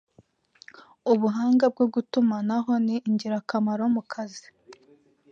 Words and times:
Ubuhanga 1.11 1.65
bwo 1.73 1.85
gutumanaho 1.93 2.71
ni 2.85 2.95
ingirakamaro 3.09 3.83
mu 3.95 4.01
kazi 4.11 4.47